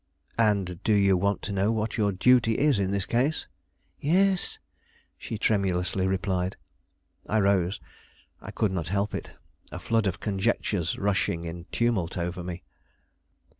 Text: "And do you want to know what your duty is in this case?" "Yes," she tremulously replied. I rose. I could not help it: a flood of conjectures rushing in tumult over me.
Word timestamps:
"And 0.39 0.81
do 0.83 0.93
you 0.93 1.15
want 1.15 1.43
to 1.43 1.51
know 1.51 1.71
what 1.71 1.95
your 1.95 2.11
duty 2.11 2.57
is 2.57 2.79
in 2.79 2.89
this 2.89 3.05
case?" 3.05 3.45
"Yes," 3.99 4.57
she 5.15 5.37
tremulously 5.37 6.07
replied. 6.07 6.55
I 7.29 7.39
rose. 7.39 7.79
I 8.41 8.49
could 8.49 8.71
not 8.71 8.87
help 8.87 9.13
it: 9.13 9.33
a 9.71 9.77
flood 9.77 10.07
of 10.07 10.19
conjectures 10.19 10.97
rushing 10.97 11.45
in 11.45 11.65
tumult 11.65 12.17
over 12.17 12.43
me. 12.43 12.63